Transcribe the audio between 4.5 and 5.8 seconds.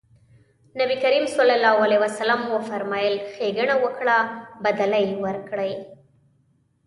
بدله يې ورکړئ.